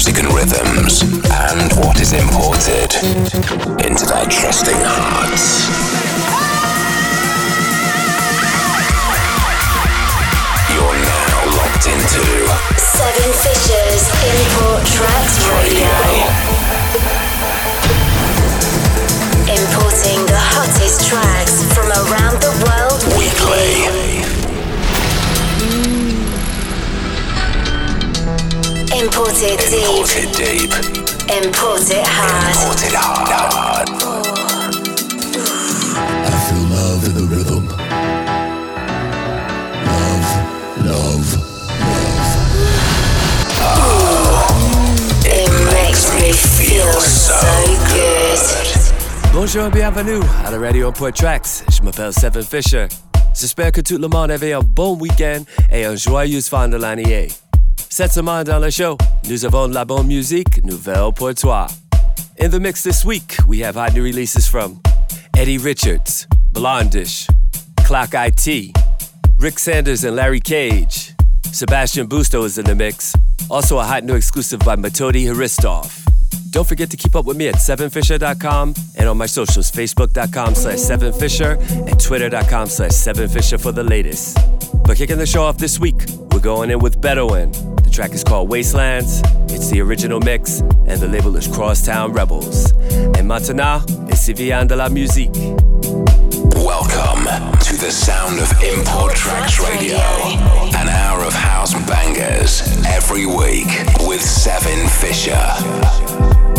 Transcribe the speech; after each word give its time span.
music 0.00 0.24
and 0.24 0.32
rhythms, 0.32 1.02
and 1.28 1.70
what 1.84 2.00
is 2.00 2.14
imported 2.14 2.88
into 3.84 4.06
their 4.06 4.24
trusting 4.32 4.80
hearts. 4.80 5.68
You're 10.72 10.96
now 11.04 11.36
locked 11.52 11.84
into 11.84 12.24
Seven 12.80 13.28
Fishers 13.44 14.08
Import 14.24 14.80
Tracks 14.88 15.36
Radio. 15.52 15.92
Importing 19.52 20.24
the 20.24 20.40
hottest 20.40 21.06
tracks 21.06 21.62
from 21.74 21.92
around 22.08 22.40
the 22.40 22.52
world 22.64 23.04
weekly. 23.18 23.99
Imported 29.00 29.58
deep. 29.70 29.80
Imported 29.80 30.30
deep. 30.36 30.72
Imported 31.30 32.04
hard. 32.04 32.54
Imported 32.54 32.92
hard. 32.92 33.88
I 36.26 36.30
feel 36.44 36.64
love 36.68 37.02
in 37.06 37.14
the 37.14 37.24
rhythm. 37.24 37.64
Love, 39.86 40.28
love, 40.84 41.28
love. 43.56 43.88
It 45.24 45.48
makes 45.72 46.04
me 46.20 46.32
feel 46.32 46.92
so 47.00 47.40
good. 47.88 49.32
Bonjour 49.32 49.64
et 49.68 49.70
bienvenue 49.70 50.20
à 50.44 50.50
la 50.50 50.58
radio 50.58 50.88
Import 50.88 51.14
Tracks. 51.14 51.64
Je 51.70 51.82
m'appelle 51.82 52.12
Seven 52.12 52.42
Fisher. 52.42 52.86
J'espère 53.34 53.72
que 53.72 53.80
tout 53.80 53.96
le 53.96 54.08
monde 54.08 54.30
avait 54.30 54.52
un 54.52 54.60
bon 54.60 54.94
week-end 54.98 55.40
et 55.72 55.86
un 55.86 55.96
joyeux 55.96 56.42
fin 56.42 56.68
de 56.68 56.76
l'année. 56.76 57.28
Cette 57.92 58.12
semaine 58.12 58.44
dans 58.44 58.60
le 58.60 58.70
show, 58.70 58.96
nous 59.28 59.44
avons 59.44 59.66
la 59.66 59.84
bonne 59.84 60.06
musique 60.06 60.62
nouvelle 60.64 61.12
pour 61.12 61.34
toi. 61.34 61.66
In 62.40 62.48
the 62.48 62.60
mix 62.60 62.84
this 62.84 63.04
week, 63.04 63.36
we 63.48 63.58
have 63.64 63.74
hot 63.74 63.94
new 63.94 64.04
releases 64.04 64.46
from 64.46 64.80
Eddie 65.36 65.58
Richards, 65.58 66.28
Blondish, 66.52 67.28
Clock 67.84 68.10
IT, 68.14 68.70
Rick 69.40 69.58
Sanders 69.58 70.04
and 70.04 70.14
Larry 70.14 70.38
Cage. 70.38 71.14
Sebastian 71.50 72.06
Busto 72.06 72.44
is 72.44 72.58
in 72.58 72.64
the 72.64 72.76
mix. 72.76 73.12
Also 73.50 73.80
a 73.80 73.84
hot 73.84 74.04
new 74.04 74.14
exclusive 74.14 74.60
by 74.60 74.76
Metodi 74.76 75.26
Hristov. 75.26 76.09
Don't 76.50 76.66
forget 76.66 76.90
to 76.90 76.96
keep 76.96 77.14
up 77.14 77.26
with 77.26 77.36
me 77.36 77.46
at 77.46 77.54
7fisher.com 77.54 78.74
and 78.96 79.08
on 79.08 79.16
my 79.16 79.26
socials, 79.26 79.70
facebook.com 79.70 80.56
slash 80.56 80.78
7fisher 80.78 81.58
and 81.88 82.00
twitter.com 82.00 82.66
slash 82.66 82.90
7fisher 82.90 83.60
for 83.60 83.70
the 83.70 83.84
latest. 83.84 84.36
But 84.84 84.96
kicking 84.96 85.18
the 85.18 85.26
show 85.26 85.44
off 85.44 85.58
this 85.58 85.78
week, 85.78 86.02
we're 86.32 86.40
going 86.40 86.70
in 86.70 86.80
with 86.80 87.00
Bedouin. 87.00 87.52
The 87.52 87.90
track 87.90 88.12
is 88.12 88.24
called 88.24 88.50
Wastelands. 88.50 89.22
It's 89.52 89.70
the 89.70 89.80
original 89.80 90.18
mix, 90.18 90.60
and 90.60 91.00
the 91.00 91.06
label 91.06 91.36
is 91.36 91.46
Crosstown 91.46 92.12
Rebels. 92.12 92.72
And 93.16 93.28
maintenant, 93.28 93.86
c'est 94.14 94.36
vient 94.36 94.66
de 94.66 94.74
la 94.74 94.88
musique. 94.88 95.34
Welcome 96.56 97.19
the 97.80 97.90
sound 97.90 98.38
of 98.38 98.52
Import 98.62 99.14
Tracks 99.14 99.58
Radio. 99.58 99.96
An 99.96 100.86
hour 100.86 101.24
of 101.24 101.32
house 101.32 101.72
bangers 101.88 102.60
every 102.84 103.24
week 103.24 103.68
with 104.06 104.20
Seven 104.20 104.86
Fisher. 104.86 106.49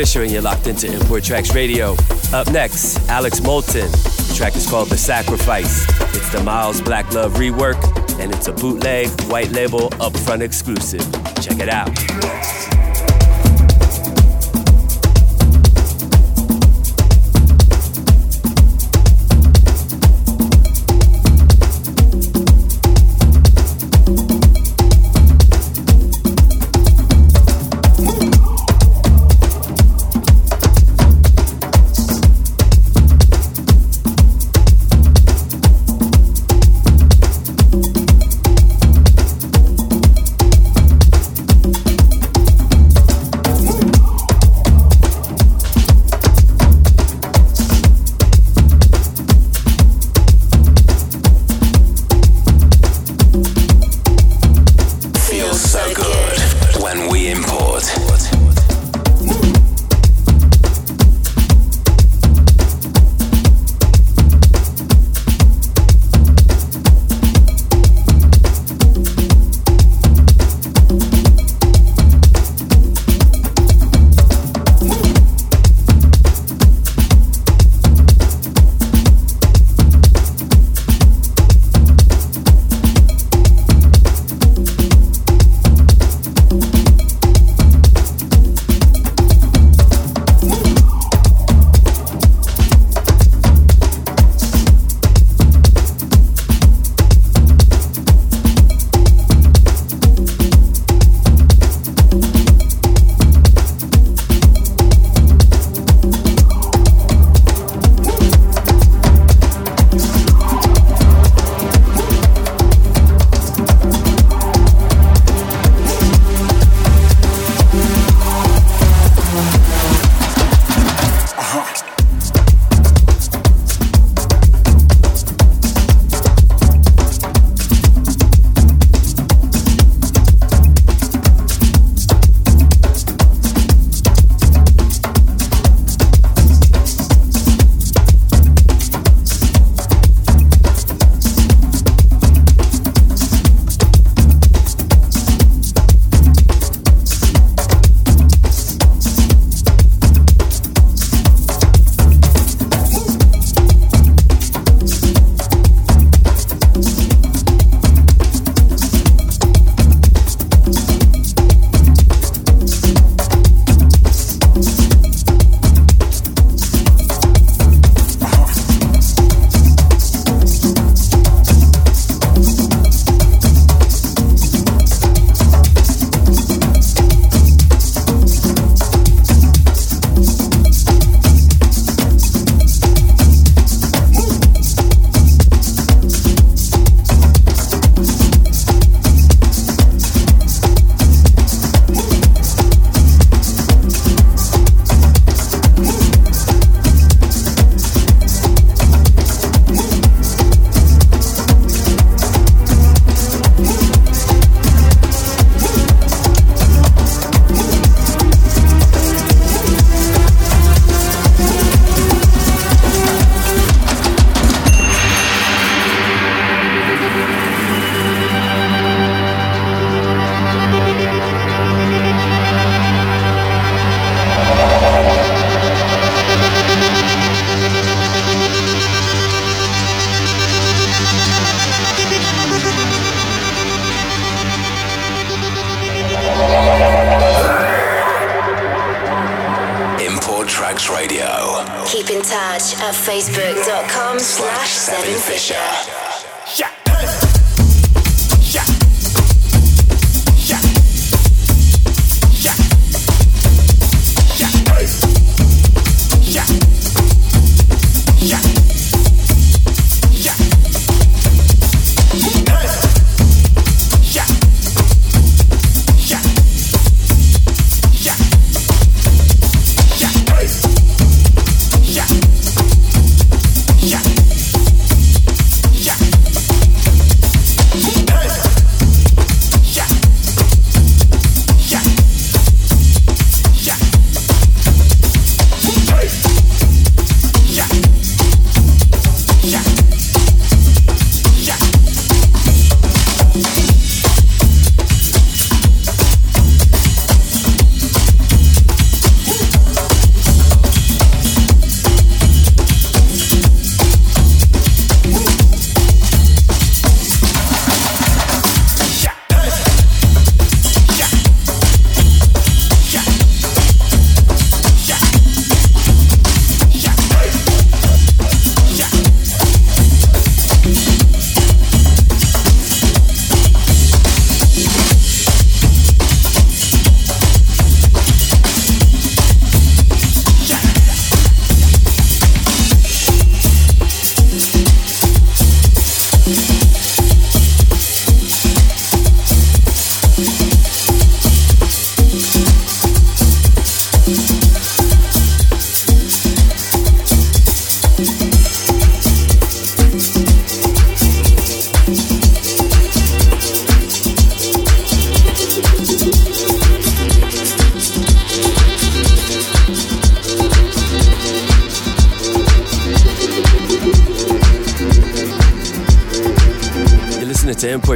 Fisher, 0.00 0.22
and 0.22 0.32
you're 0.32 0.40
locked 0.40 0.66
into 0.66 0.90
Import 0.90 1.22
Tracks 1.22 1.54
Radio. 1.54 1.94
Up 2.32 2.50
next, 2.52 3.06
Alex 3.10 3.42
Moulton. 3.42 3.92
The 3.92 4.32
track 4.34 4.56
is 4.56 4.66
called 4.66 4.88
The 4.88 4.96
Sacrifice. 4.96 5.84
It's 6.16 6.32
the 6.32 6.42
Miles 6.42 6.80
Black 6.80 7.12
Love 7.12 7.34
rework, 7.34 7.78
and 8.18 8.34
it's 8.34 8.48
a 8.48 8.52
bootleg, 8.52 9.08
white 9.24 9.50
label, 9.50 9.90
upfront 10.00 10.40
exclusive. 10.40 11.02
Check 11.42 11.58
it 11.60 11.68
out. 11.68 12.59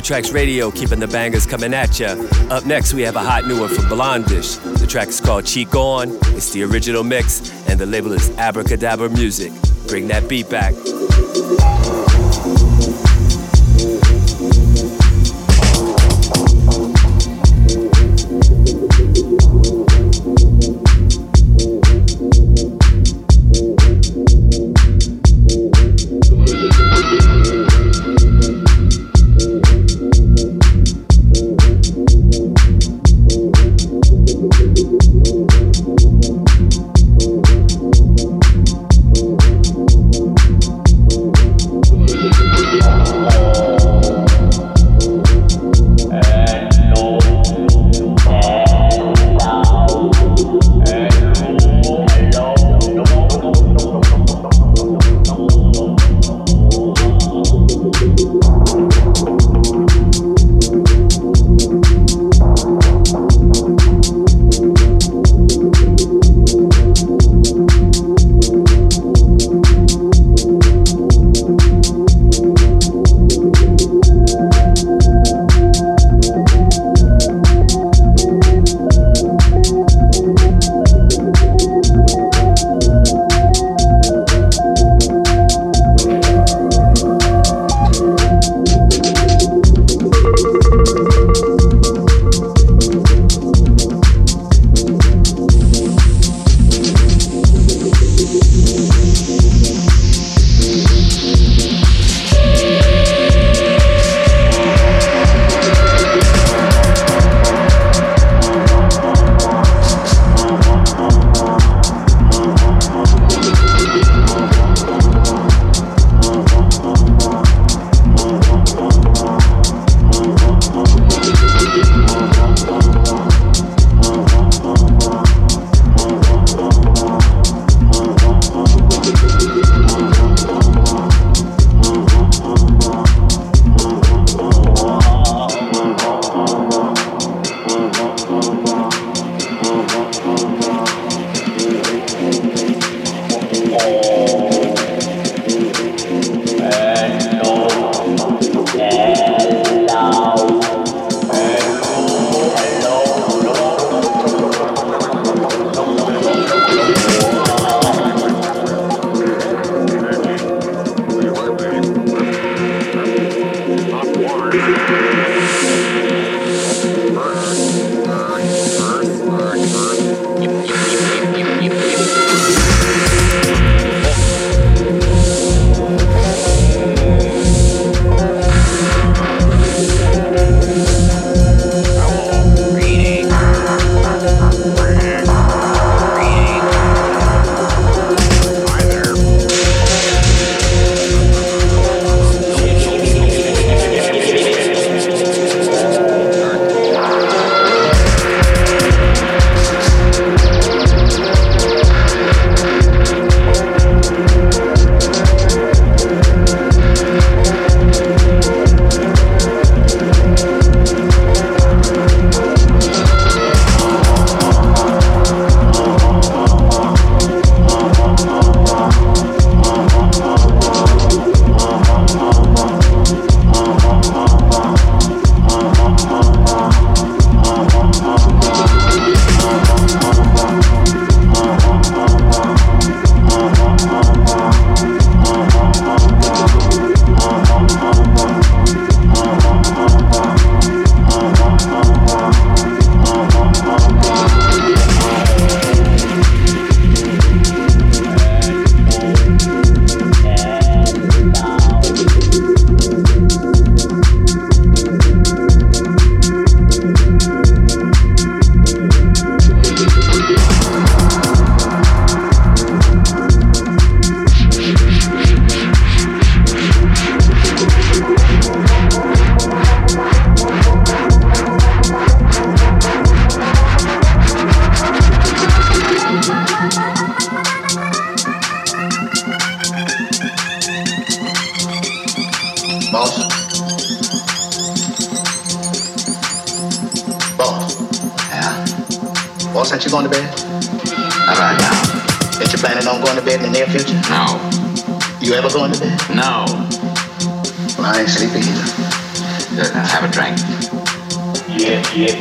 Tracks 0.05 0.33
Radio, 0.33 0.71
keeping 0.71 1.01
the 1.01 1.09
bangers 1.09 1.47
coming 1.47 1.73
at 1.73 1.99
ya. 1.99 2.09
Up 2.51 2.67
next, 2.67 2.93
we 2.93 3.01
have 3.03 3.17
a 3.17 3.23
hot 3.23 3.47
new 3.47 3.59
one 3.59 3.71
from 3.71 3.87
Blondish. 3.87 4.61
The 4.79 4.87
track 4.87 5.09
is 5.09 5.19
called 5.19 5.47
Cheek 5.47 5.75
On. 5.75 6.11
It's 6.37 6.53
the 6.53 6.63
original 6.63 7.03
mix, 7.03 7.51
and 7.69 7.81
the 7.81 7.87
label 7.87 8.13
is 8.13 8.29
Abracadabra 8.37 9.09
Music. 9.09 9.51
Bring 9.89 10.07
that 10.09 10.29
beat 10.29 10.51
back. 10.51 10.75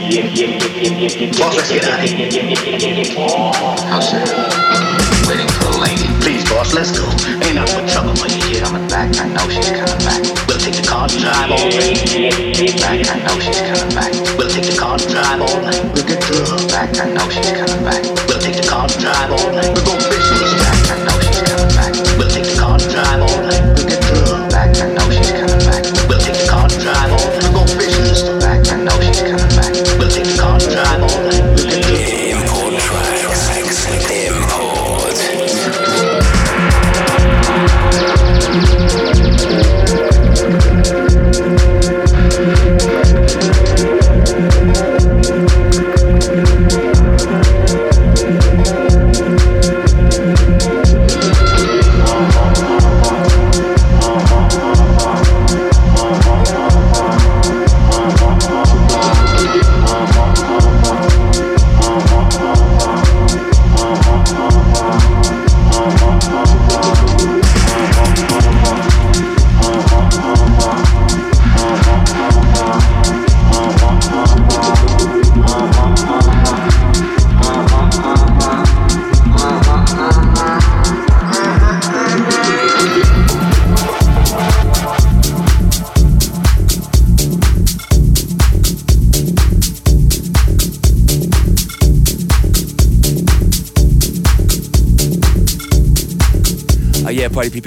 Boss, 0.03 1.55
let's 1.55 1.71
get 1.71 1.87
out. 1.87 2.03
How's 3.87 4.11
that? 4.11 4.27
Waiting 5.31 5.47
for 5.47 5.71
the 5.71 5.79
lady. 5.79 6.11
Please, 6.19 6.43
boss, 6.51 6.73
let's 6.75 6.91
go. 6.91 7.07
Ain't 7.39 7.55
nothing 7.55 7.79
but 7.79 7.87
trouble 7.87 8.11
for 8.19 8.27
you 8.27 8.43
here. 8.51 8.59
coming 8.67 8.83
back. 8.91 9.15
I 9.15 9.31
know 9.31 9.47
she's 9.47 9.71
coming 9.71 10.03
back. 10.03 10.19
We'll 10.43 10.59
take 10.59 10.75
the 10.75 10.83
car 10.83 11.07
and 11.07 11.15
drive 11.15 11.55
all 11.55 11.71
night. 11.71 12.03
Back. 12.83 12.99
I 12.99 13.15
know 13.23 13.39
she's 13.39 13.63
coming 13.63 13.95
back. 13.95 14.11
We'll 14.35 14.51
take 14.51 14.67
the 14.67 14.75
car 14.75 14.99
and 14.99 15.07
drive 15.07 15.39
all 15.39 15.61
night. 15.63 15.79
We'll 15.95 16.03
get 16.03 16.19
drunk. 16.19 16.67
Back. 16.67 16.91
I 16.99 17.07
know 17.07 17.27
she's 17.31 17.51
coming 17.55 17.83
back. 17.87 18.03
We'll 18.27 18.43
take 18.43 18.59
the 18.59 18.67
car 18.67 18.83
and 18.83 18.99
drive 18.99 19.31
all 19.31 19.55
night. 19.55 19.71
We'll 19.71 19.87
go 19.87 19.95
fishing. 20.03 20.51
Back. 20.59 20.83
I 20.91 20.99
know 20.99 21.15
she's 21.23 21.39
coming 21.47 21.71
back. 21.79 21.95
We'll 22.19 22.27
take 22.27 22.43
the 22.43 22.59
car 22.59 22.75
and 22.75 22.91
drive 22.91 23.23
all 23.23 23.39
night. 23.47 23.72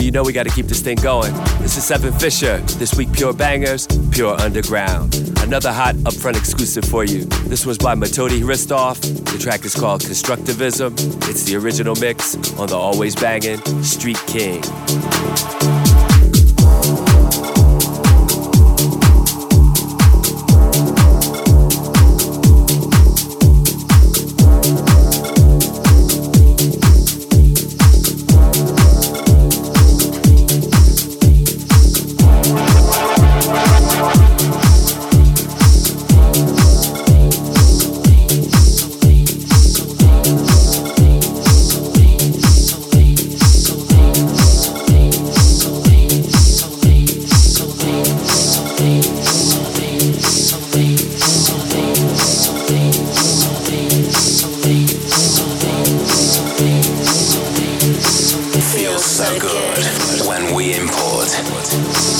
You 0.06 0.12
know 0.12 0.22
we 0.22 0.32
gotta 0.32 0.50
keep 0.50 0.66
this 0.66 0.80
thing 0.80 0.98
going. 0.98 1.34
This 1.58 1.76
is 1.76 1.84
Seven 1.84 2.12
Fisher. 2.12 2.58
This 2.78 2.94
week, 2.94 3.12
pure 3.12 3.32
bangers, 3.32 3.88
pure 4.12 4.40
underground. 4.40 5.16
Another 5.40 5.72
hot 5.72 5.96
upfront 5.96 6.36
exclusive 6.36 6.84
for 6.84 7.02
you. 7.02 7.24
This 7.48 7.66
was 7.66 7.76
by 7.76 7.96
Metodi 7.96 8.40
Hristov. 8.40 9.00
The 9.32 9.36
track 9.36 9.64
is 9.64 9.74
called 9.74 10.02
Constructivism. 10.02 10.92
It's 11.28 11.42
the 11.42 11.56
original 11.56 11.96
mix 11.96 12.36
on 12.56 12.68
the 12.68 12.76
always 12.76 13.16
banging 13.16 13.58
Street 13.82 14.22
King. 14.28 14.62
Import. 61.64 62.15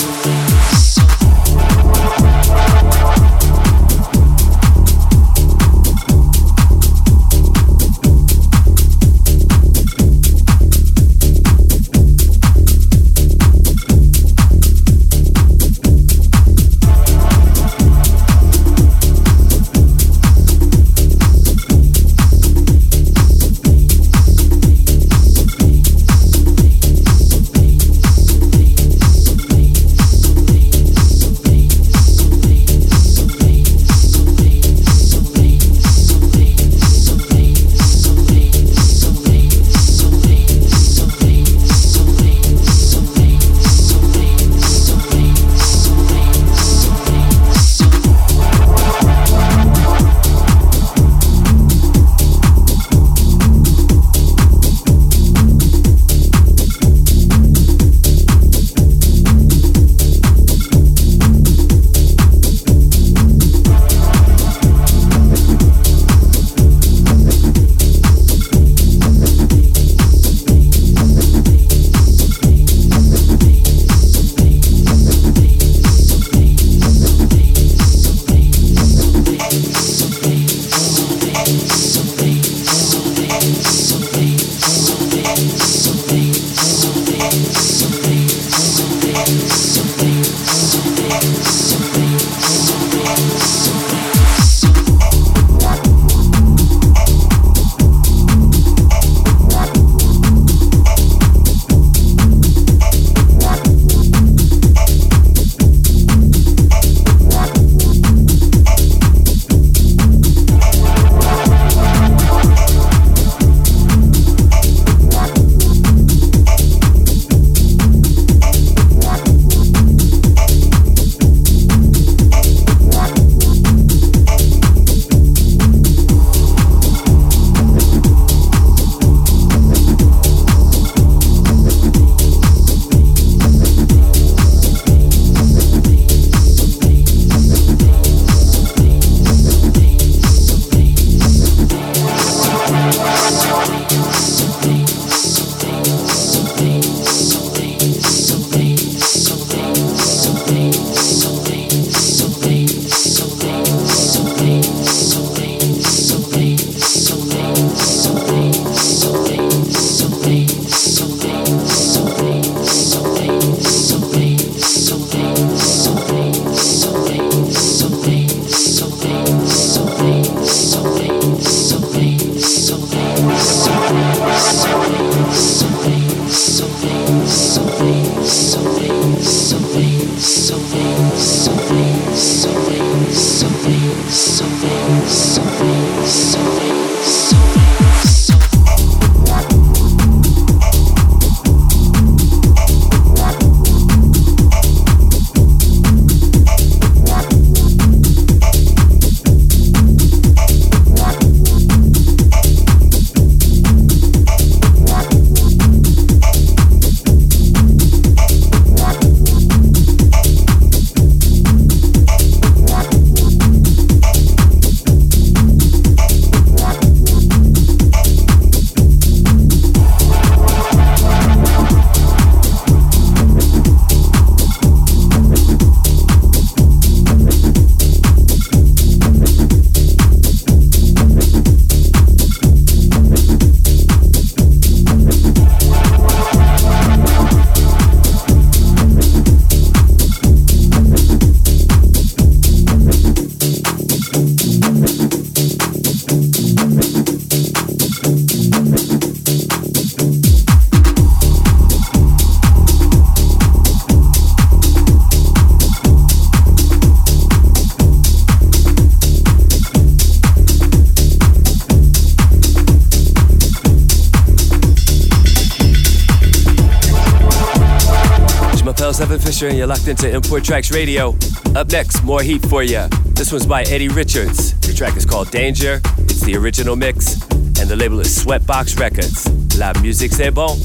Fisher, 269.36 269.48
and 269.48 269.58
you're 269.58 269.66
locked 269.66 269.86
into 269.86 270.08
Import 270.10 270.44
Tracks 270.44 270.70
Radio. 270.70 271.14
Up 271.54 271.70
next, 271.70 272.02
more 272.02 272.22
heat 272.22 272.40
for 272.46 272.62
you. 272.62 272.86
This 273.04 273.32
one's 273.32 273.44
by 273.44 273.64
Eddie 273.64 273.88
Richards. 273.88 274.58
The 274.60 274.72
track 274.72 274.96
is 274.96 275.04
called 275.04 275.30
Danger. 275.30 275.82
It's 275.98 276.22
the 276.22 276.36
original 276.38 276.74
mix, 276.74 277.20
and 277.60 277.68
the 277.68 277.76
label 277.76 278.00
is 278.00 278.08
Sweatbox 278.18 278.78
Records. 278.78 279.28
La 279.58 279.74
musique 279.82 280.12
c'est 280.12 280.30
bon. 280.30 280.56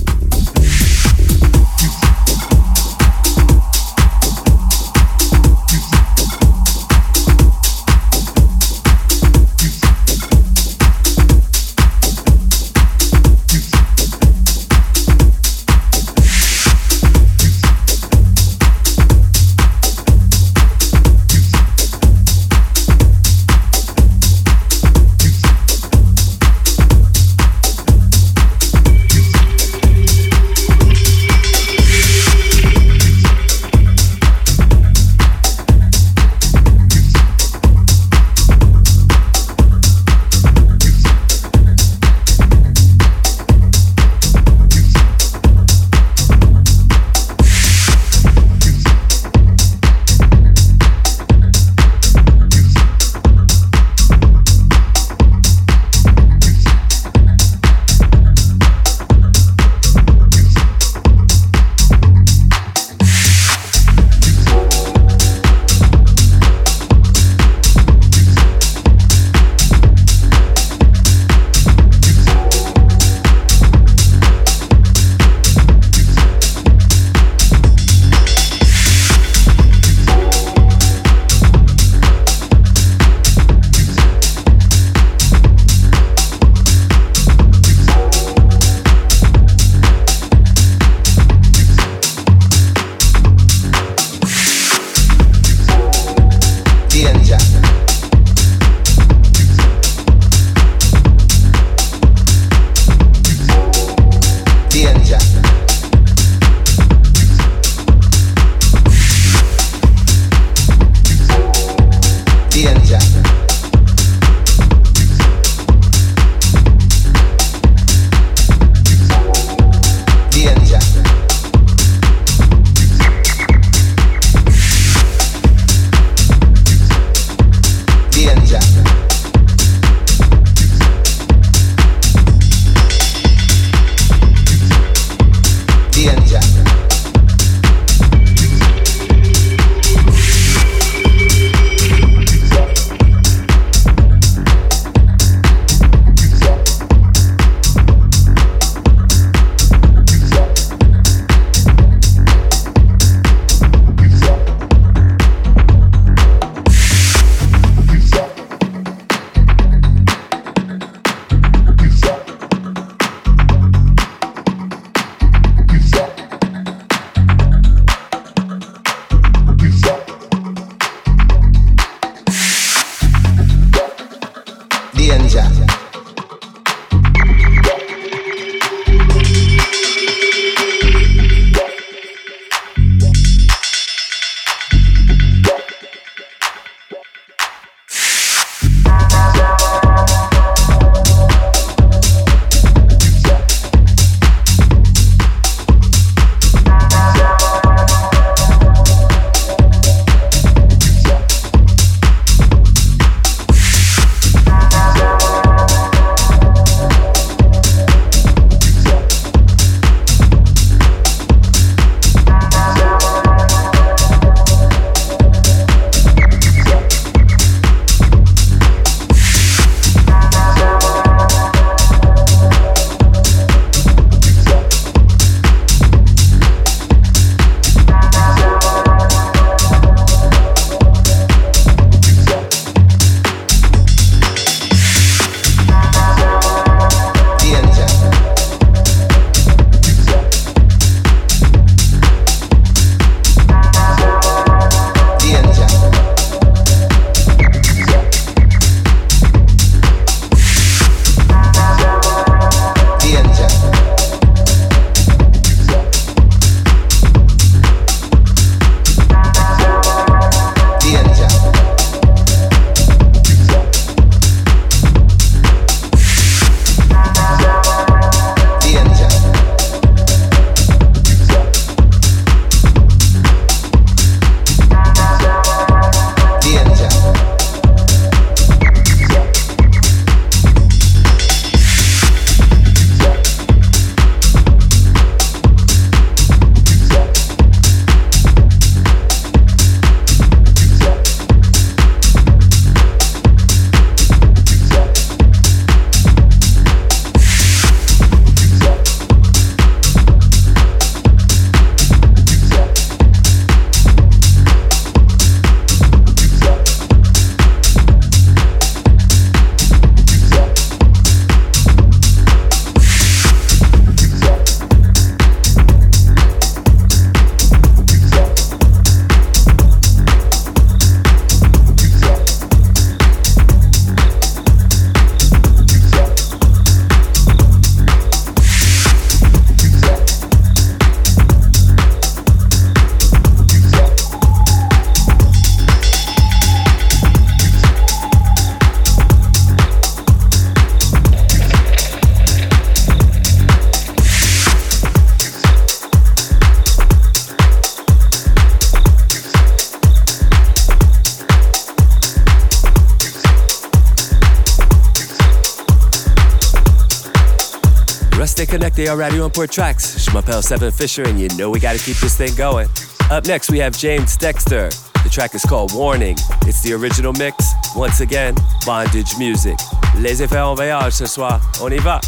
Connectés 358.92 359.04
à 359.04 359.06
Radio 359.06 359.26
Import 359.26 359.48
Tracks. 359.48 359.98
Je 359.98 360.42
Seven 360.42 360.72
Fisher, 360.72 361.04
and 361.04 361.20
you 361.20 361.28
know 361.38 361.50
we 361.50 361.60
gotta 361.60 361.78
keep 361.78 361.98
this 361.98 362.16
thing 362.16 362.34
going. 362.36 362.68
Up 363.10 363.26
next, 363.26 363.50
we 363.50 363.60
have 363.60 363.78
James 363.78 364.18
Dexter. 364.18 364.70
The 365.04 365.10
track 365.10 365.34
is 365.34 365.44
called 365.44 365.74
Warning. 365.74 366.18
It's 366.46 366.62
the 366.62 366.74
original 366.74 367.14
mix. 367.14 367.36
Once 367.76 368.02
again, 368.02 368.36
Bondage 368.66 369.18
Music. 369.18 369.58
Les 369.98 370.22
effets 370.22 370.40
en 370.40 370.56
voyage 370.56 370.94
ce 370.94 371.06
soir. 371.06 371.40
On 371.62 371.72
y 371.72 371.80
va. 371.80 372.00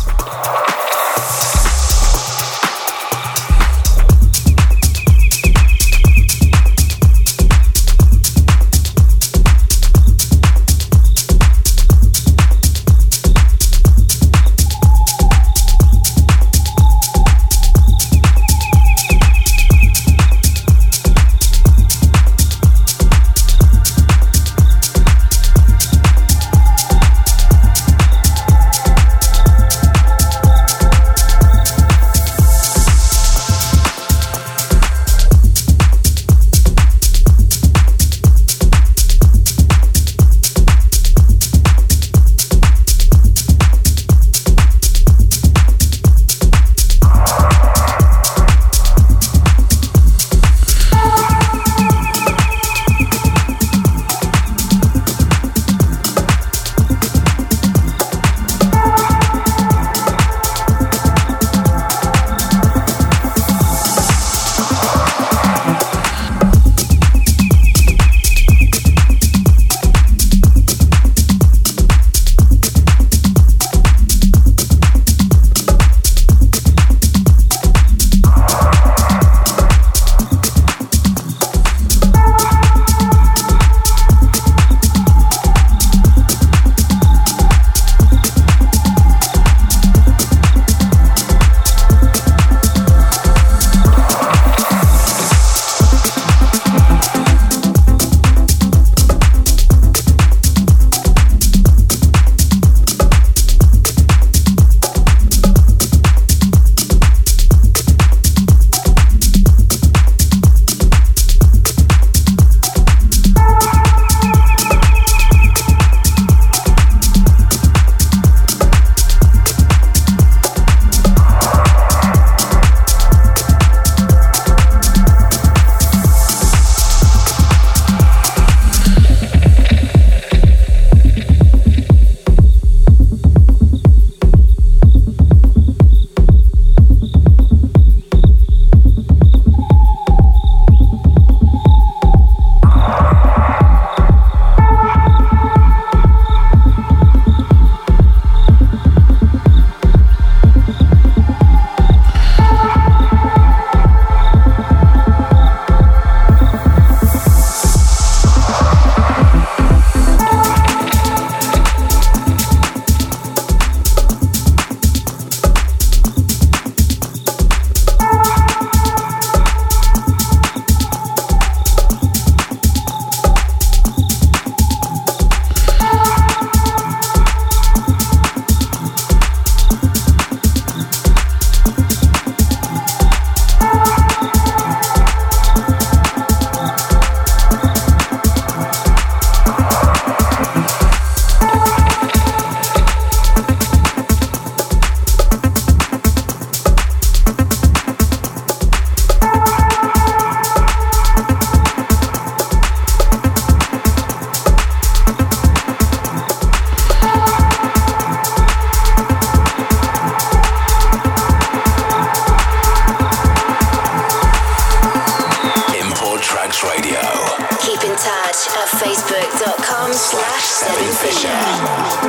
Satisfaction. 220.63 222.02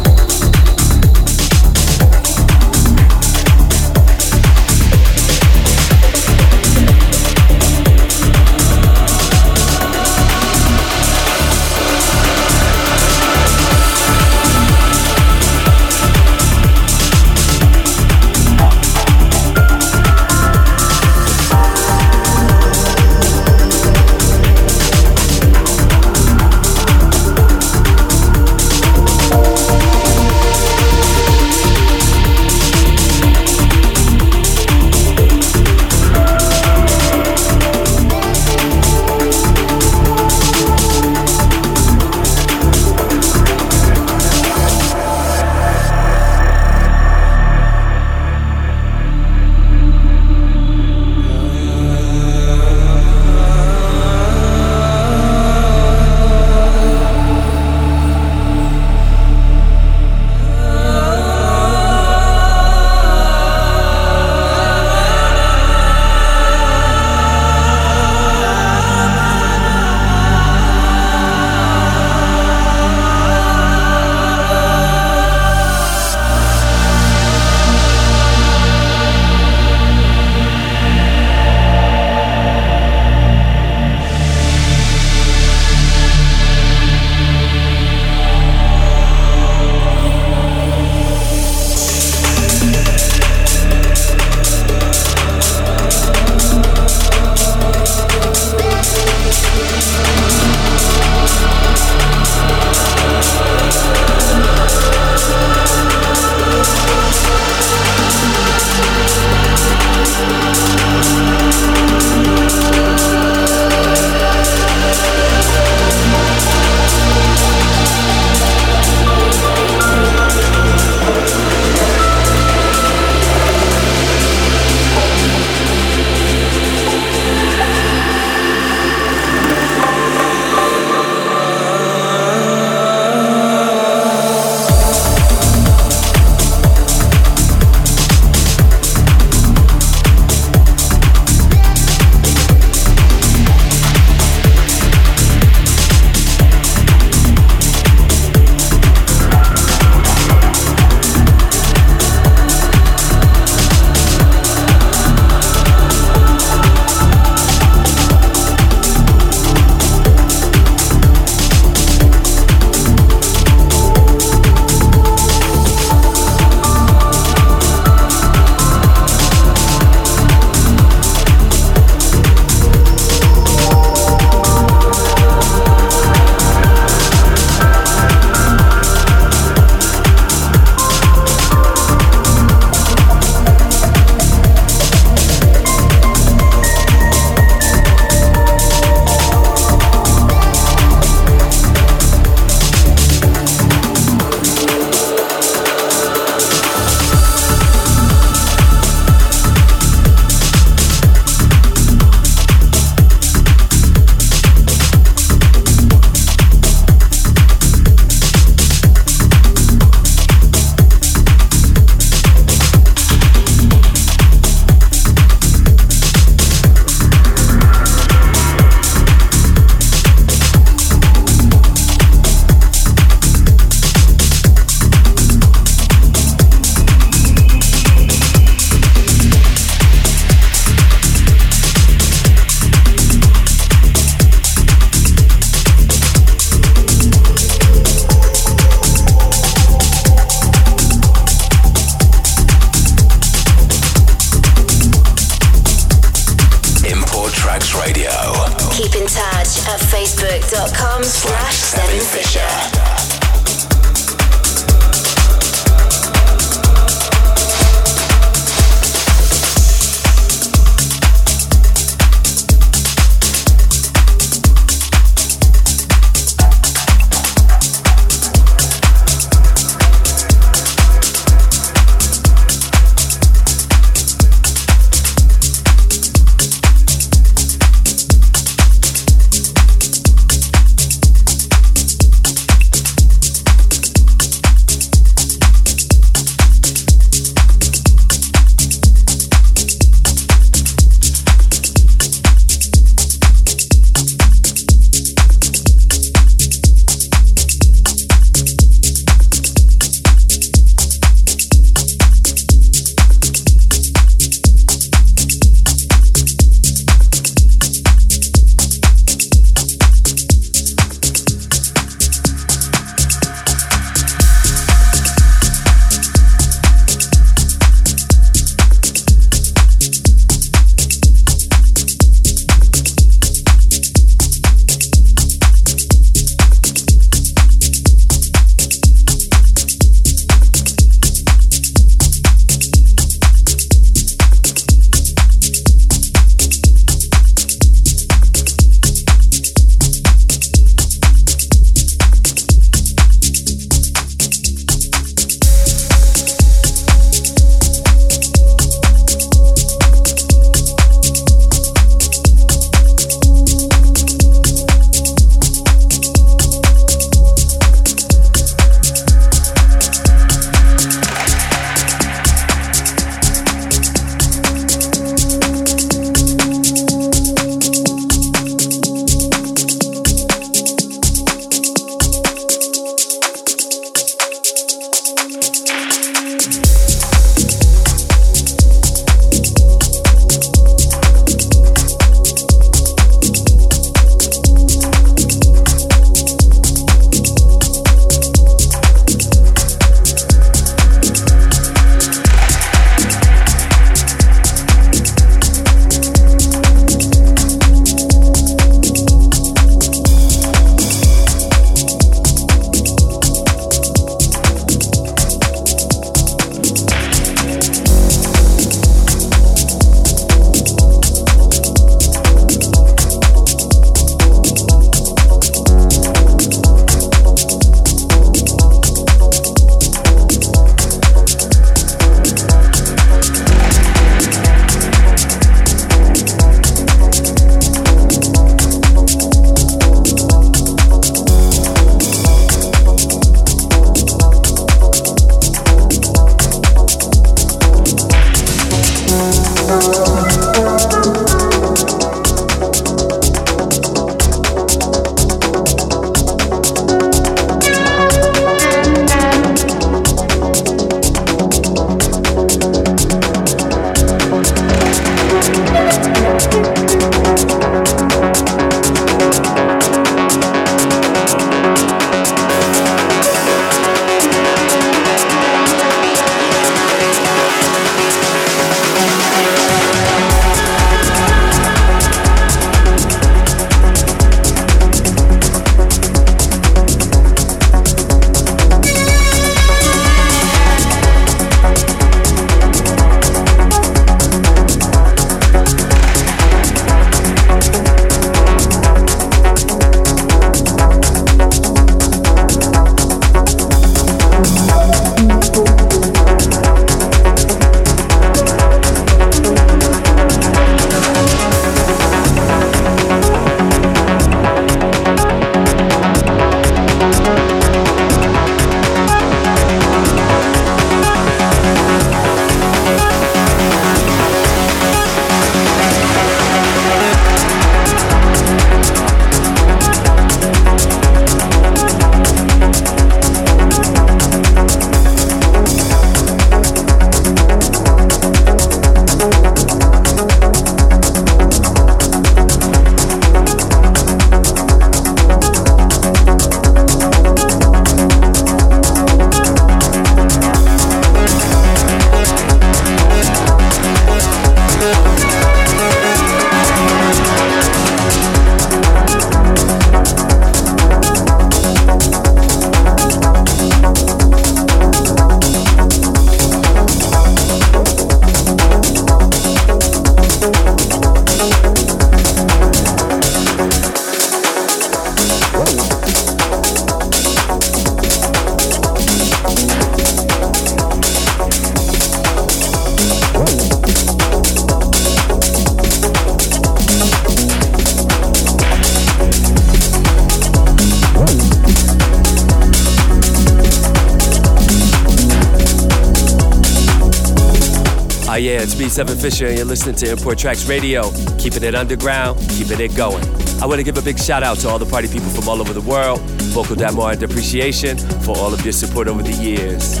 Seven 589.00 589.16
Fisher, 589.16 589.46
and 589.46 589.56
you're 589.56 589.64
listening 589.64 589.94
to 589.94 590.10
Import 590.10 590.36
Tracks 590.36 590.68
Radio, 590.68 591.10
keeping 591.38 591.62
it 591.62 591.74
underground, 591.74 592.38
keeping 592.50 592.80
it 592.80 592.94
going. 592.94 593.24
I 593.62 593.64
want 593.64 593.78
to 593.78 593.82
give 593.82 593.96
a 593.96 594.02
big 594.02 594.18
shout 594.18 594.42
out 594.42 594.58
to 594.58 594.68
all 594.68 594.78
the 594.78 594.84
party 594.84 595.08
people 595.08 595.30
from 595.30 595.48
all 595.48 595.58
over 595.58 595.72
the 595.72 595.80
world, 595.80 596.20
vocal 596.52 596.76
d'amour 596.76 597.12
and 597.12 597.22
appreciation 597.22 597.96
for 597.96 598.36
all 598.36 598.52
of 598.52 598.62
your 598.62 598.74
support 598.74 599.08
over 599.08 599.22
the 599.22 599.32
years. 599.32 600.00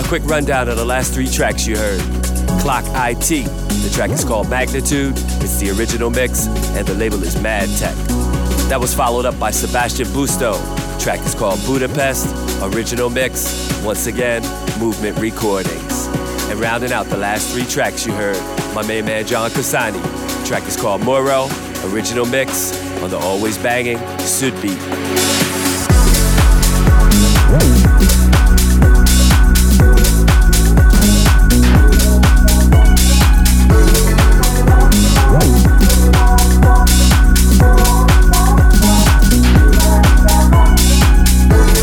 A 0.00 0.08
quick 0.08 0.24
rundown 0.24 0.68
of 0.68 0.76
the 0.76 0.84
last 0.84 1.14
three 1.14 1.28
tracks 1.28 1.64
you 1.64 1.76
heard. 1.76 2.00
Clock 2.60 2.82
IT, 2.86 3.28
the 3.28 3.90
track 3.94 4.10
is 4.10 4.24
called 4.24 4.50
Magnitude, 4.50 5.12
it's 5.16 5.60
the 5.60 5.70
original 5.70 6.10
mix, 6.10 6.48
and 6.74 6.84
the 6.88 6.94
label 6.94 7.22
is 7.22 7.40
Mad 7.40 7.68
Tech. 7.78 7.94
That 8.68 8.80
was 8.80 8.92
followed 8.92 9.26
up 9.26 9.38
by 9.38 9.52
Sebastian 9.52 10.08
Busto, 10.08 10.58
track 11.00 11.20
is 11.20 11.36
called 11.36 11.60
Budapest, 11.66 12.26
original 12.74 13.10
mix, 13.10 13.80
once 13.84 14.08
again, 14.08 14.42
Movement 14.80 15.16
Recordings. 15.20 15.79
And 16.50 16.58
rounding 16.58 16.92
out 16.92 17.06
the 17.06 17.16
last 17.16 17.52
three 17.52 17.64
tracks 17.64 18.04
you 18.04 18.12
heard, 18.12 18.36
my 18.74 18.84
main 18.86 19.04
man 19.04 19.24
John 19.24 19.50
Casani. 19.50 20.02
The 20.40 20.46
track 20.46 20.66
is 20.66 20.76
called 20.76 21.00
Moro, 21.02 21.48
original 21.84 22.26
mix 22.26 22.76
on 23.02 23.10
the 23.10 23.18
always 23.18 23.56
banging 23.56 23.98
Sudbeat. 24.18 24.78